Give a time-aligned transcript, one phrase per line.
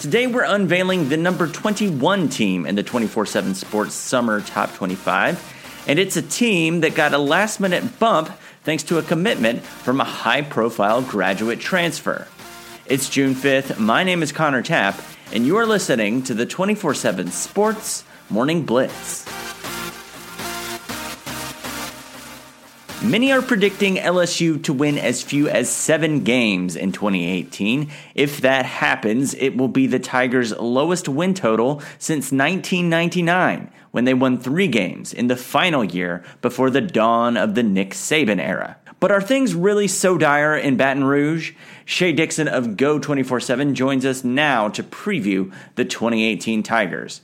[0.00, 5.84] Today we're unveiling the number 21 team in the 24 7 Sports Summer Top 25.
[5.88, 8.28] And it's a team that got a last minute bump
[8.62, 12.28] thanks to a commitment from a high profile graduate transfer.
[12.84, 13.78] It's June 5th.
[13.78, 15.00] My name is Connor Tapp,
[15.32, 19.45] and you are listening to the 24 7 Sports Morning Blitz.
[23.02, 27.90] Many are predicting LSU to win as few as seven games in 2018.
[28.14, 34.14] If that happens, it will be the Tigers' lowest win total since 1999, when they
[34.14, 38.78] won three games in the final year before the dawn of the Nick Saban era.
[38.98, 41.52] But are things really so dire in Baton Rouge?
[41.84, 47.20] Shea Dixon of Geaux 24 7 joins us now to preview the 2018 Tigers.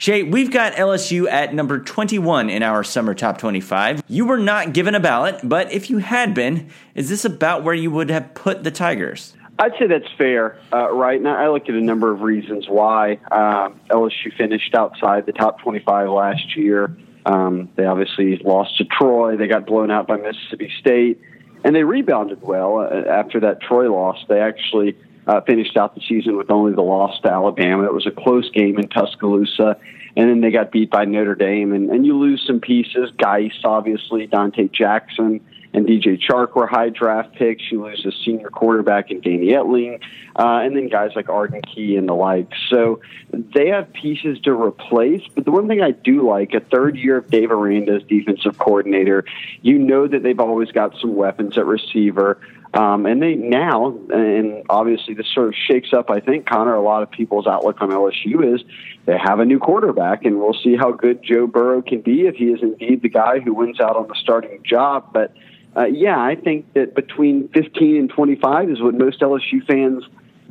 [0.00, 4.04] Shea, we've got LSU at number 21 in our summer top 25.
[4.06, 7.74] You were not given a ballot, but if you had been, is this about where
[7.74, 9.34] you would have put the Tigers?
[9.58, 11.20] I'd say that's fair, uh, right?
[11.20, 15.60] Now, I looked at a number of reasons why um, LSU finished outside the top
[15.62, 16.96] 25 last year.
[17.26, 19.36] Um, they obviously lost to Troy.
[19.36, 21.20] They got blown out by Mississippi State,
[21.64, 24.24] and they rebounded well uh, after that Troy loss.
[24.28, 24.96] They actually
[25.28, 27.84] uh, finished out the season with only the loss to Alabama.
[27.84, 29.76] It was a close game in Tuscaloosa,
[30.16, 31.74] and then they got beat by Notre Dame.
[31.74, 33.10] And, and you lose some pieces.
[33.18, 35.40] Guice, obviously, Donte Jackson
[35.74, 37.70] and DJ Chark were high draft picks.
[37.70, 40.00] You lose a senior quarterback in Danny Etling,
[40.34, 42.50] uh, and then guys like Arden Key and the like.
[42.70, 45.22] So they have pieces to replace.
[45.34, 48.58] But the one thing I do like, a third year of Dave Aranda as defensive
[48.58, 49.24] coordinator,
[49.60, 52.40] you know that they've always got some weapons at receiver.
[52.74, 56.82] Um, and they now, and obviously this sort of shakes up, I think, Connor, a
[56.82, 58.62] lot of people's outlook on LSU is
[59.06, 62.36] they have a new quarterback, and we'll see how good Joe Burrow can be if
[62.36, 65.12] he is indeed the guy who wins out on the starting job.
[65.14, 65.32] But
[65.76, 70.04] uh, yeah, I think that between 15 and 25 is what most LSU fans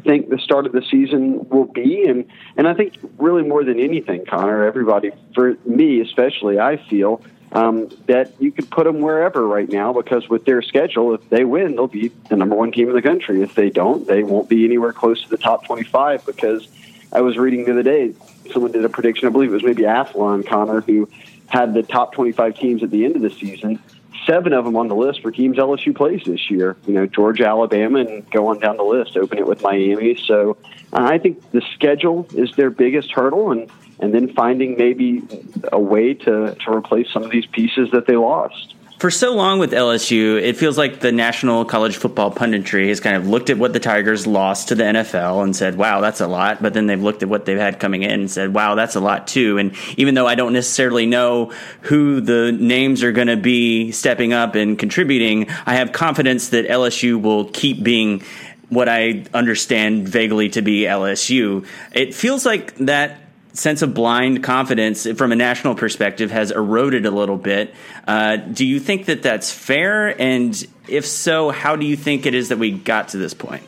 [0.04, 2.06] think the start of the season will be.
[2.08, 7.22] And, and I think really more than anything, Connor, everybody, for me especially, I feel
[7.52, 11.46] um, that you could put them wherever right now because with their schedule, if they
[11.46, 13.42] win, they'll be the number one team in the country.
[13.42, 16.68] If they don't, they won't be anywhere close to the top 25 because
[17.12, 18.14] I was reading the other day,
[18.52, 21.10] someone did a prediction, I believe it was maybe Athlon Connor, who
[21.48, 23.80] had the top 25 teams at the end of the season.
[24.26, 26.76] Seven of them on the list for teams LSU plays this year.
[26.86, 29.16] You know, Georgia, Alabama, and go on down the list.
[29.16, 30.16] Open it with Miami.
[30.16, 30.58] So
[30.92, 35.24] uh, I think the schedule is their biggest hurdle, and and then finding maybe
[35.72, 38.76] a way to, to replace some of these pieces that they lost.
[39.00, 43.16] For so long with LSU, it feels like the national college football punditry has kind
[43.16, 46.26] of looked at what the Tigers lost to the NFL and said, wow, that's a
[46.28, 46.64] lot.
[46.64, 49.00] But then they've looked at what they've had coming in and said, wow, that's a
[49.00, 49.60] lot too.
[49.60, 54.34] And even though I don't necessarily know who the names are going to be stepping
[54.34, 58.24] up and contributing, I have confidence that LSU will keep being
[58.70, 61.68] what I understand vaguely to be LSU.
[61.94, 63.27] It feels like that
[63.58, 67.74] sense of blind confidence from a national perspective has eroded a little bit.
[68.08, 70.20] Uh, do you think that that's fair?
[70.22, 73.64] And if so, how do you think it is that we got to this point?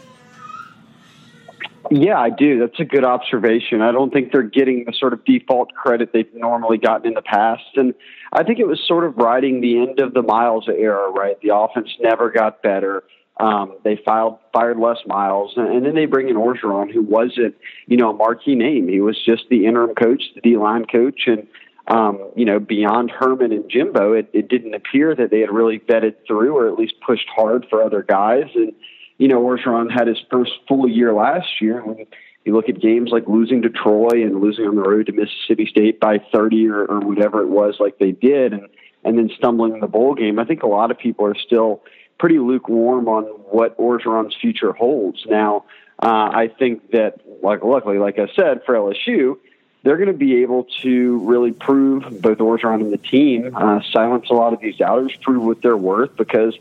[1.91, 2.59] Yeah, I do.
[2.59, 3.81] That's a good observation.
[3.81, 7.23] I don't think they're getting the sort of default credit they've normally gotten in the
[7.23, 7.63] past.
[7.75, 7.95] And
[8.31, 11.39] I think it was sort of riding the end of the Miles era, right?
[11.41, 13.03] The offense never got better.
[13.39, 17.55] Um, they filed, fired Les Miles, and then they bring in Orgeron, who wasn't,
[17.87, 18.89] you know, a marquee name.
[18.89, 21.47] He was just the interim coach, the D line coach, and
[21.89, 25.79] um, you know, beyond Herman and Jimbo, it, it didn't appear that they had really
[25.79, 28.45] vetted through or at least pushed hard for other guys.
[28.53, 28.73] And
[29.17, 31.83] you know, Orgeron had his first full year last year.
[31.83, 32.05] When
[32.45, 35.65] you look at games like losing to Troy and losing on the road to Mississippi
[35.65, 38.67] State by 30 or, or whatever it was, like they did, and
[39.03, 41.81] and then stumbling in the bowl game, I think a lot of people are still
[42.19, 45.25] pretty lukewarm on what Orgeron's future holds.
[45.25, 45.65] Now,
[46.01, 49.37] uh, I think that, like luckily, like I said, for LSU,
[49.83, 54.29] they're going to be able to really prove both Orgeron and the team, uh, silence
[54.29, 56.57] a lot of these doubters, prove what they're worth because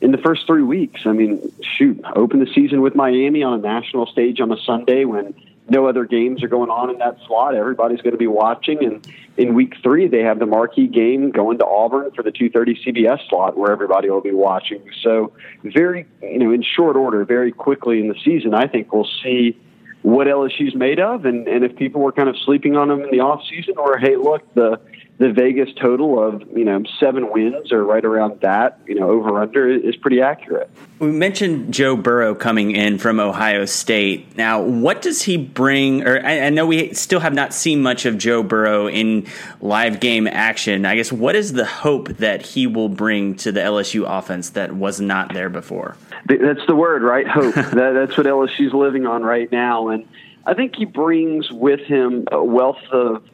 [0.00, 3.62] in the first three weeks, I mean, shoot, open the season with Miami on a
[3.62, 5.34] national stage on a Sunday when
[5.68, 7.54] no other games are going on in that slot.
[7.54, 8.84] Everybody's going to be watching.
[8.84, 12.84] And in week three, they have the marquee game going to Auburn for the 2:30
[12.84, 14.82] CBS slot, where everybody will be watching.
[15.02, 15.32] So,
[15.64, 19.58] very, you know, in short order, very quickly in the season, I think we'll see
[20.02, 23.10] what LSU's made of, and and if people were kind of sleeping on them in
[23.10, 24.80] the off season, or hey, look, the
[25.18, 29.40] the Vegas total of you know seven wins or right around that, you know, over
[29.40, 30.70] under is pretty accurate.
[30.98, 34.36] We mentioned Joe Burrow coming in from Ohio State.
[34.36, 36.06] Now, what does he bring?
[36.06, 39.26] Or I, I know we still have not seen much of Joe Burrow in
[39.60, 40.84] live game action.
[40.84, 44.74] I guess what is the hope that he will bring to the LSU offense that
[44.74, 45.96] was not there before?
[46.26, 47.26] That's the word, right?
[47.26, 47.54] Hope.
[47.54, 50.06] that, that's what LSU's living on right now, and
[50.44, 53.24] I think he brings with him a wealth of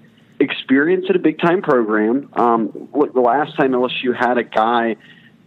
[0.42, 2.28] experience at a big time program.
[2.34, 4.96] Um, look, the last time LSU had a guy,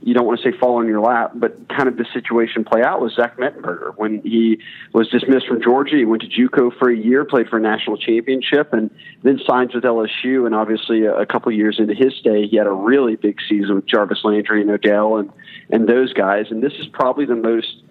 [0.02, 2.84] you don't want to say fall in your lap, but kind of the situation play
[2.84, 4.60] out was Zach Mettenberger when he
[4.94, 5.96] was dismissed from Georgia.
[5.96, 8.92] He went to JUCO for a year, played for a national championship, and
[9.24, 10.46] then signs with LSU.
[10.46, 13.76] And obviously, a, a couple years into his stay, he had a really big season
[13.76, 15.32] with Jarvis Landry and Odell and
[15.70, 16.46] and those guys.
[16.52, 17.82] And this is probably the most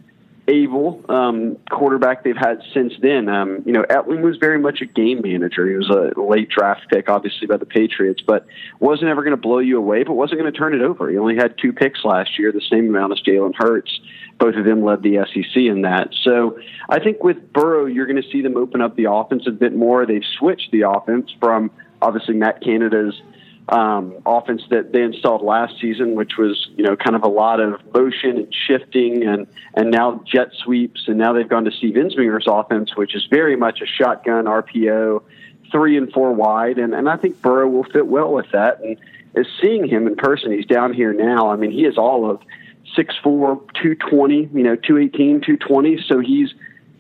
[0.47, 3.29] able um, quarterback they've had since then.
[3.29, 5.67] Um, you know, Etling was very much a game manager.
[5.69, 8.47] He was a late draft pick, obviously by the Patriots, but
[8.79, 11.11] wasn't ever going to blow you away, but wasn't going to turn it over.
[11.11, 14.01] He only had two picks last year, the same amount as Jalen Hurts.
[14.39, 16.09] Both of them led the SEC in that.
[16.23, 16.59] So
[16.89, 19.75] I think with Burrow, you're going to see them open up the offense a bit
[19.75, 20.05] more.
[20.05, 21.71] They've switched the offense from
[22.03, 23.21] obviously Matt Canada's
[23.69, 27.61] um, offense that they installed last season, which was you know kind of a lot
[27.61, 31.95] of motion and shifting, and and now jet sweeps, and now they've gone to Steve
[31.95, 35.23] Ensminger's offense, which is very much a shotgun RPO,
[35.73, 38.81] three and four wide, and and I think Burrow will fit well with that.
[38.81, 38.99] And
[39.35, 41.51] as seeing him in person, he's down here now.
[41.51, 42.41] I mean, he is all of
[42.95, 45.99] six four, two twenty, you know, two eighteen, two twenty.
[46.07, 46.53] So he's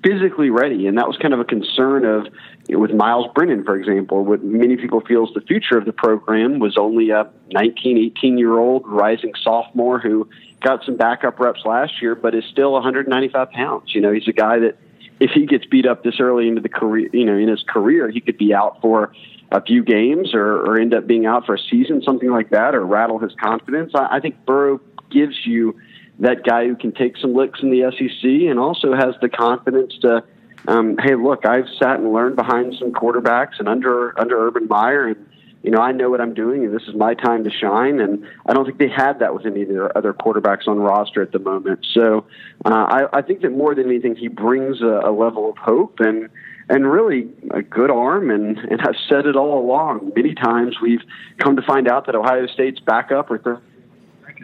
[0.04, 2.26] physically ready, and that was kind of a concern of
[2.68, 6.58] with Myles Brennan, for example, what many people feel is the future of the program
[6.58, 10.28] was only a 19, 18 year old rising sophomore who
[10.60, 13.94] got some backup reps last year, but is still 195 pounds.
[13.94, 14.76] You know, he's a guy that
[15.20, 18.10] if he gets beat up this early into the career, you know, in his career,
[18.10, 19.12] he could be out for
[19.52, 22.74] a few games or, or end up being out for a season, something like that,
[22.74, 23.92] or rattle his confidence.
[23.94, 24.80] I, I think Burrow
[25.10, 25.78] gives you
[26.20, 29.94] that guy who can take some licks in the SEC and also has the confidence
[30.02, 30.22] to
[30.66, 35.08] um, hey, look, I've sat and learned behind some quarterbacks and under under Urban Meyer,
[35.08, 35.26] and
[35.62, 38.00] you know I know what I'm doing, and this is my time to shine.
[38.00, 41.20] And I don't think they had that with any of their other quarterbacks on roster
[41.20, 41.86] at the moment.
[41.92, 42.26] So
[42.64, 46.00] uh, I, I think that more than anything, he brings a, a level of hope
[46.00, 46.30] and
[46.70, 48.30] and really a good arm.
[48.30, 50.12] And, and I've said it all along.
[50.16, 51.02] Many times we've
[51.38, 53.60] come to find out that Ohio State's backup or third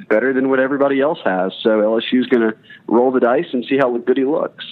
[0.08, 1.52] better than what everybody else has.
[1.62, 2.56] So LSU is going to
[2.87, 4.64] roll the dice and see how good he looks.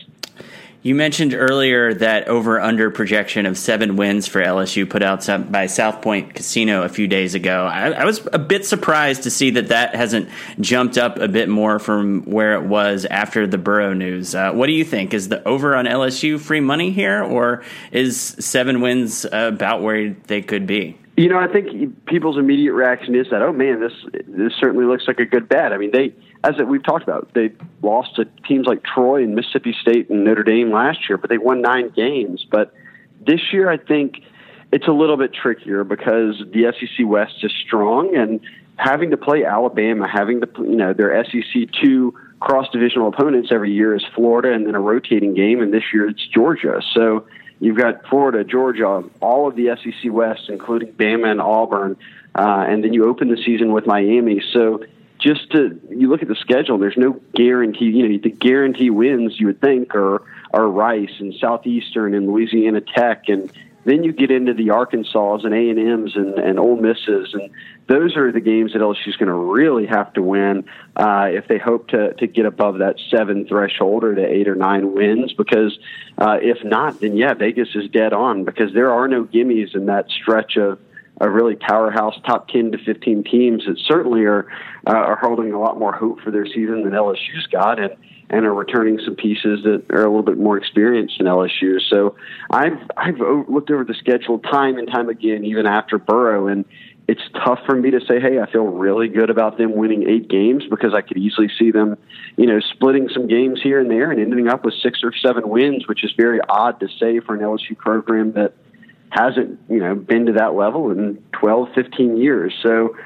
[0.80, 5.66] You mentioned earlier that over under projection of seven wins for LSU put out by
[5.66, 7.66] South Point Casino a few days ago.
[7.66, 10.28] I, I, was a bit surprised to see that that hasn't
[10.60, 14.36] jumped up a bit more from where it was after the Burrow news.
[14.36, 15.14] Uh, what do you think?
[15.14, 20.42] Is the over on LSU free money here, or is seven wins about where they
[20.42, 20.96] could be?
[21.18, 23.92] You know, I think people's immediate reaction is that, oh man, this
[24.28, 25.72] this certainly looks like a good bet.
[25.72, 27.50] I mean, they as we've talked about, they
[27.82, 31.38] lost to teams like Troy and Mississippi State and Notre Dame last year, but they
[31.38, 32.46] won nine games.
[32.48, 32.72] But
[33.26, 34.22] this year, I think
[34.70, 38.38] it's a little bit trickier because the SEC West is strong and
[38.76, 43.72] having to play Alabama, having to you know their SEC two cross divisional opponents every
[43.72, 46.80] year is Florida and then a rotating game, and this year it's Georgia.
[46.94, 47.26] So
[47.60, 51.96] you've got Florida, Georgia, all of the SEC West, including Bama and Auburn,
[52.34, 54.43] uh, and then you open the season with Miami.
[54.52, 54.84] So
[55.19, 57.87] just to you look at the schedule, there's no guarantee.
[57.87, 60.22] You know, the guarantee wins you would think are
[60.52, 63.50] are Rice and Southeastern and Louisiana Tech, and
[63.84, 67.50] then you get into the Arkansas and A and M's and and Ole Misses, and
[67.86, 70.64] those are the games that LSU's going to really have to win
[70.96, 74.54] uh, if they hope to to get above that seven threshold or the eight or
[74.54, 75.32] nine wins.
[75.32, 75.78] Because
[76.19, 79.87] uh, if not, then yeah, Vegas is dead on because there are no gimmies in
[79.87, 80.78] that stretch of
[81.20, 84.47] a really powerhouse top 10 to 15 teams that certainly are
[84.87, 87.97] uh, are holding a lot more hope for their season than LSU's got and
[88.30, 91.80] and are returning some pieces that are a little bit more experienced than LSU.
[91.88, 92.16] So
[92.50, 93.18] I've I've
[93.49, 96.64] looked over the schedule time and time again even after Burrow and
[97.06, 100.28] it's tough for me to say, hey, I feel really good about them winning eight
[100.28, 101.97] games because I could easily see them,
[102.37, 105.49] you know, splitting some games here and there and ending up with six or seven
[105.49, 108.52] wins, which is very odd to say for an LSU program that–
[109.11, 112.54] hasn't you know been to that level in 12, 15 years.
[112.62, 112.97] So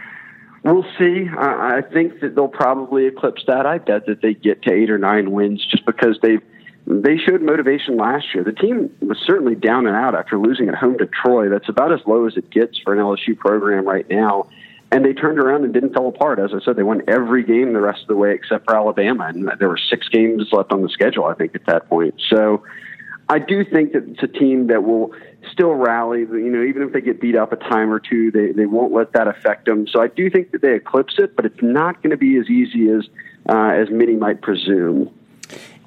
[0.64, 1.28] we'll see.
[1.28, 3.66] I, I think that they'll probably eclipse that.
[3.66, 6.38] I bet that they get to eight or nine wins just because they
[6.86, 8.42] they showed motivation last year.
[8.42, 11.48] The team was certainly down and out after losing at home to Troy.
[11.48, 14.48] That's about as low as it gets for an LSU program right now.
[14.90, 16.38] And they turned around and didn't fall apart.
[16.38, 19.26] As I said, they won every game the rest of the way except for Alabama,
[19.26, 21.24] and there were six games left on the schedule.
[21.24, 22.14] I think at that point.
[22.28, 22.64] So
[23.28, 25.14] I do think that it's a team that will
[25.50, 26.20] still rally.
[26.20, 28.92] You know, even if they get beat up a time or two, they they won't
[28.92, 29.86] let that affect them.
[29.88, 32.48] So I do think that they eclipse it, but it's not going to be as
[32.48, 33.08] easy as
[33.48, 35.12] uh, as many might presume.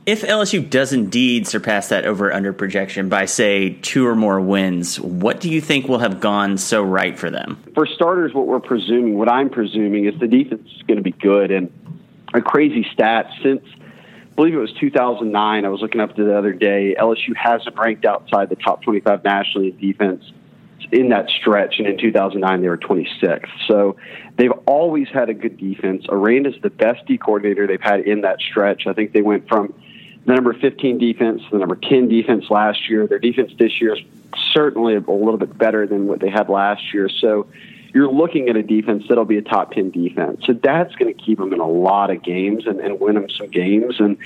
[0.06, 5.00] If LSU does indeed surpass that over under projection by, say, two or more wins,
[5.00, 7.64] what do you think will have gone so right for them?
[7.74, 11.12] For starters, what we're presuming, what I'm presuming, is the defense is going to be
[11.12, 11.50] good.
[11.50, 11.74] And
[12.36, 13.64] a crazy stat since,
[14.36, 18.50] believe it was 2009, I was looking up the other day, LSU hasn't ranked outside
[18.50, 20.24] the top 25 nationally in defense
[20.92, 21.80] in that stretch.
[21.80, 23.48] And in 2009, they were 26th.
[23.68, 23.96] So
[24.38, 26.06] they've always had a good defense.
[26.10, 28.88] Aranda's the best D coordinator they've had in that stretch.
[28.88, 29.74] I think they went from
[30.25, 33.08] the number 15 defense, the number 10 defense last year.
[33.08, 34.04] Their defense this year is
[34.54, 37.10] certainly a little bit better than what they had last year.
[37.10, 37.48] So
[37.96, 40.42] you're looking at a defense that'll be a top 10 defense.
[40.46, 43.30] So that's going to keep them in a lot of games and, and win them
[43.30, 44.02] some games.
[44.02, 44.18] And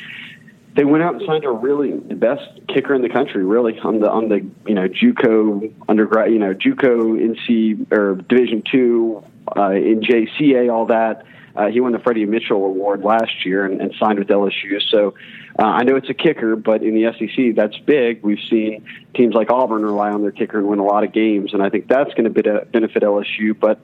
[0.73, 3.99] they went out and signed a really the best kicker in the country, really on
[3.99, 9.23] the on the you know JUCO undergrad, you know JUCO NC or Division two
[9.55, 11.25] uh, in JCA, all that.
[11.55, 14.81] Uh, he won the Freddie Mitchell Award last year and, and signed with LSU.
[14.89, 15.15] So
[15.57, 18.23] uh, I know it's a kicker, but in the SEC, that's big.
[18.23, 21.53] We've seen teams like Auburn rely on their kicker and win a lot of games,
[21.53, 23.59] and I think that's going to benefit LSU.
[23.59, 23.81] But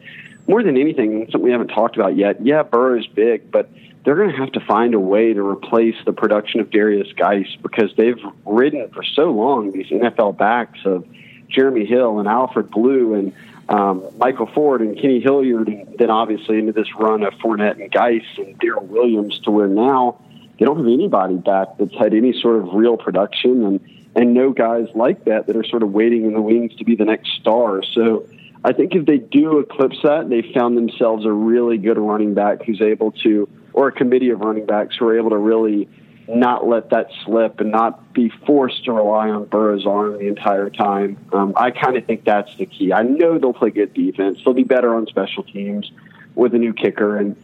[0.48, 2.46] more than anything, something we haven't talked about yet.
[2.46, 3.70] Yeah, Burrow is big, but
[4.04, 7.58] they're going to have to find a way to replace the production of Derrius Guice
[7.62, 11.06] because they've ridden for so long these NFL backs of
[11.50, 13.34] Jeremy Hill and Alfred Blue and
[13.70, 17.92] um, Michael Ford and Kenny Hilliard, and then obviously into this run of Fournette and
[17.92, 20.22] Guice and Darrel Williams to where now
[20.60, 23.80] they don't have anybody back that's had any sort of real production and
[24.16, 26.96] and no guys like that that are sort of waiting in the wings to be
[26.96, 27.84] the next star.
[27.84, 28.26] So
[28.64, 32.64] I think if they do eclipse that, they found themselves a really good running back
[32.64, 35.90] who's able to, or a committee of running backs who are able to really
[36.28, 40.70] not let that slip and not be forced to rely on Burrow's arm the entire
[40.70, 41.18] time.
[41.32, 42.92] Um, I kind of think that's the key.
[42.92, 44.40] I know they'll play good defense.
[44.44, 45.92] They'll be better on special teams
[46.34, 47.18] with a new kicker.
[47.18, 47.36] And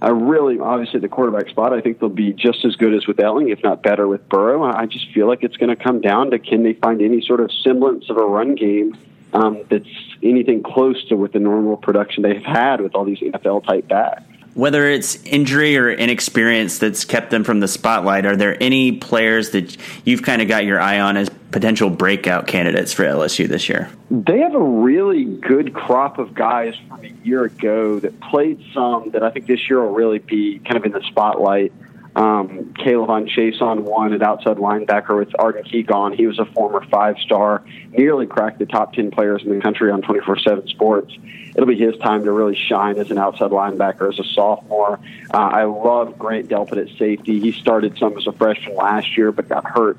[0.00, 3.16] I really, obviously, the quarterback spot, I think they'll be just as good as with
[3.16, 4.62] Etling, if not better with Burrow.
[4.64, 7.40] I just feel like it's going to come down to can they find any sort
[7.40, 8.96] of semblance of a run game
[9.32, 9.86] um, that's
[10.22, 14.24] anything close to what the normal production they've had with all these NFL type backs
[14.54, 19.50] whether it's injury or inexperience that's kept them from the spotlight, are there any players
[19.50, 23.68] that you've kind of got your eye on as potential breakout candidates for LSU this
[23.68, 23.90] year?
[24.10, 29.10] They have a really good crop of guys from a year ago that played some
[29.10, 31.72] that I think this year will really be kind of in the spotlight.
[32.20, 36.12] Um, K'Lavon Chaisson won at outside linebacker with Arden Key gone.
[36.12, 39.90] He was a former five star, nearly cracked the top 10 players in the country
[39.90, 41.16] on 24 7 sports.
[41.54, 45.00] It'll be his time to really shine as an outside linebacker as a sophomore.
[45.32, 47.40] Uh, I love Grant Delpit at safety.
[47.40, 49.96] He started some as a freshman last year, but got hurt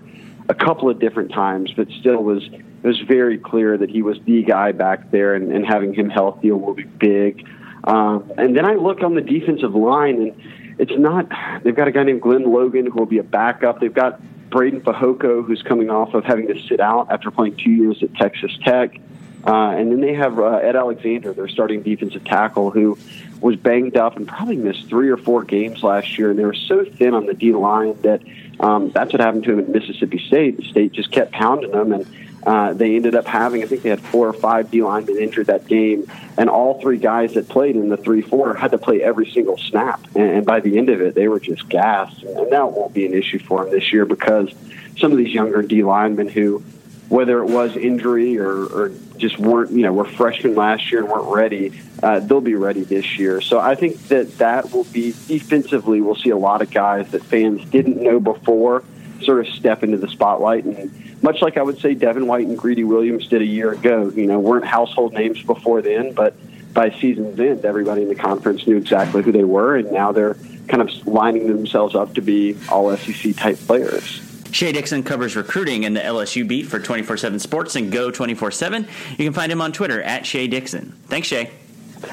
[0.48, 4.20] a couple of different times, but still was it was very clear that he was
[4.26, 7.48] the guy back there, and, and having him healthy will be big.
[7.84, 11.30] Um, and then I look on the defensive line, and it's not.
[11.64, 13.80] They've got a guy named Glenn Logan who will be a backup.
[13.80, 14.20] They've got
[14.50, 18.16] Breiden Fehoko, who's coming off of having to sit out after playing two years at
[18.16, 19.00] Texas Tech.
[19.46, 22.98] Uh, and then they have uh, Ed Alexander, their starting defensive tackle, who
[23.42, 26.32] was banged up and probably missed three or four games last year.
[26.32, 28.24] And they were so thin on the D line that
[28.60, 30.58] um, that's what happened to him at Mississippi State.
[30.58, 32.08] The state just kept pounding them, and
[32.44, 35.48] uh, they ended up having, I think they had four or five D linemen injured
[35.48, 36.10] that game.
[36.38, 39.58] And all three guys that played in the 3 4 had to play every single
[39.58, 40.02] snap.
[40.16, 42.24] And, and by the end of it, they were just gassed.
[42.24, 44.54] And that won't be an issue for them this year because
[44.98, 46.64] some of these younger D linemen who
[47.12, 51.10] whether it was injury or, or just weren't, you know, were freshmen last year and
[51.10, 53.42] weren't ready, uh, they'll be ready this year.
[53.42, 56.00] So I think that that will be defensively.
[56.00, 58.86] We'll see a lot of guys that fans didn't know before
[59.24, 62.58] sort of step into the spotlight, and much like I would say Devin White and
[62.58, 64.10] Greedy Williams did a year ago.
[64.10, 66.36] You know, weren't household names before then, but
[66.74, 70.36] by season's end, everybody in the conference knew exactly who they were, and now they're
[70.68, 74.22] kind of lining themselves up to be all SEC type players.
[74.52, 78.52] Shea Dixon covers recruiting in the LSU beat for 24 7 Sports and Geaux 24
[78.52, 78.88] 7.
[79.12, 80.94] You can find him on Twitter at Shea Dixon.
[81.08, 81.50] Thanks, Shea.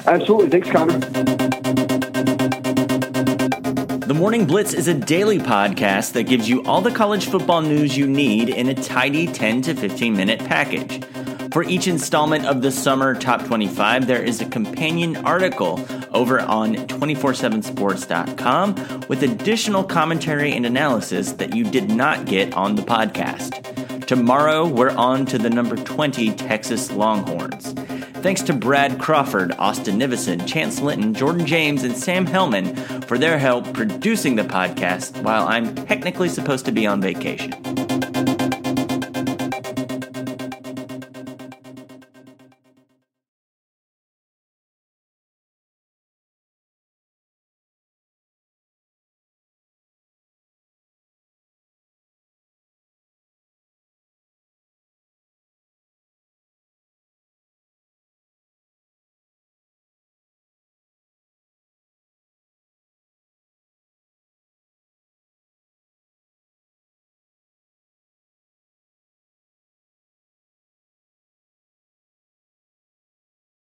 [0.05, 0.49] Absolutely.
[0.49, 2.08] Thanks, Connor.
[4.09, 7.95] The Morning Blitz is a daily podcast that gives you all the college football news
[7.95, 11.05] you need in a tidy 10 to 15 minute package.
[11.53, 15.79] For each installment of the Summer Top 25, there is a companion article
[16.11, 22.81] over on 247sports.com with additional commentary and analysis that you did not get on the
[22.81, 24.07] podcast.
[24.07, 27.75] Tomorrow, we're on to the number 20 Texas Longhorns.
[28.21, 33.39] Thanks to Brad Crawford, Austin Nivison, Chance Linton, Jordan James, and Sam Hellman for their
[33.39, 37.78] help producing the podcast while I'm technically supposed to be on vacation.